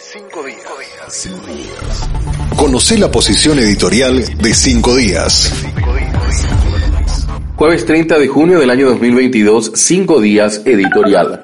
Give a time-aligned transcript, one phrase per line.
[0.00, 0.58] Cinco días.
[1.08, 2.08] Cinco días.
[2.56, 5.52] Conoce la posición editorial de Cinco días.
[7.56, 11.42] Jueves 30 de junio del año 2022, Cinco días editorial.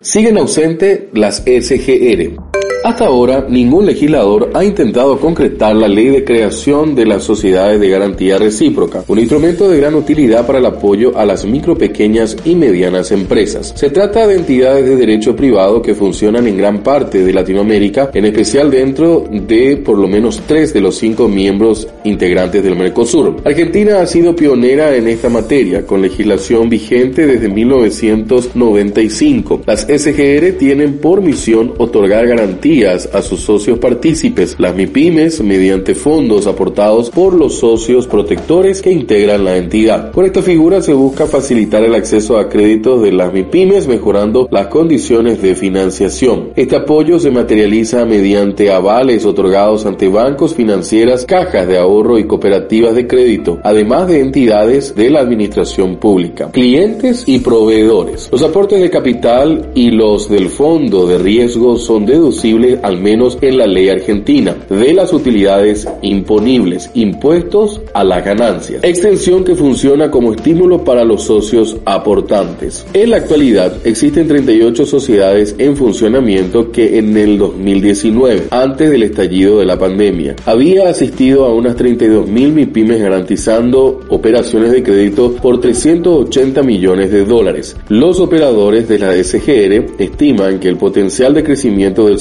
[0.00, 2.55] Siguen ausente las SGR.
[2.86, 7.88] Hasta ahora, ningún legislador ha intentado concretar la ley de creación de las sociedades de
[7.88, 12.54] garantía recíproca, un instrumento de gran utilidad para el apoyo a las micro, pequeñas y
[12.54, 13.72] medianas empresas.
[13.74, 18.26] Se trata de entidades de derecho privado que funcionan en gran parte de Latinoamérica, en
[18.26, 23.38] especial dentro de por lo menos tres de los cinco miembros integrantes del Mercosur.
[23.44, 29.62] Argentina ha sido pionera en esta materia, con legislación vigente desde 1995.
[29.66, 36.46] Las SGR tienen por misión otorgar garantías a sus socios partícipes, las MIPIMES, mediante fondos
[36.46, 40.12] aportados por los socios protectores que integran la entidad.
[40.12, 44.66] Con esta figura se busca facilitar el acceso a créditos de las MIPIMES mejorando las
[44.66, 46.50] condiciones de financiación.
[46.54, 52.94] Este apoyo se materializa mediante avales otorgados ante bancos, financieras, cajas de ahorro y cooperativas
[52.94, 58.28] de crédito, además de entidades de la administración pública, clientes y proveedores.
[58.30, 63.58] Los aportes de capital y los del fondo de riesgo son deducibles al menos en
[63.58, 68.82] la ley argentina, de las utilidades imponibles, impuestos a las ganancias.
[68.84, 72.86] Extensión que funciona como estímulo para los socios aportantes.
[72.92, 79.58] En la actualidad existen 38 sociedades en funcionamiento que en el 2019, antes del estallido
[79.58, 85.60] de la pandemia, había asistido a unas 32 mil MIPIMES garantizando operaciones de crédito por
[85.60, 87.76] 380 millones de dólares.
[87.88, 92.18] Los operadores de la SGR estiman que el potencial de crecimiento del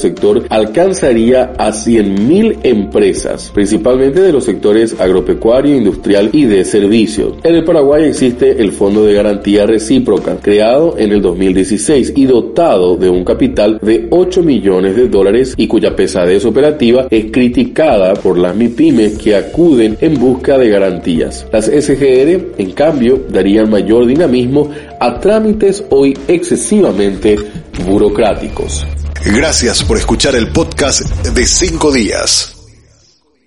[0.49, 7.33] alcanzaría a 100.000 empresas, principalmente de los sectores agropecuario, industrial y de servicios.
[7.43, 12.97] En el Paraguay existe el Fondo de Garantía Recíproca, creado en el 2016 y dotado
[12.97, 18.37] de un capital de 8 millones de dólares y cuya pesadez operativa es criticada por
[18.37, 21.47] las MIPIMES que acuden en busca de garantías.
[21.51, 24.69] Las SGR, en cambio, darían mayor dinamismo
[24.99, 27.37] a trámites hoy excesivamente
[27.85, 28.85] burocráticos.
[29.25, 32.54] Gracias por escuchar el podcast de 5 días.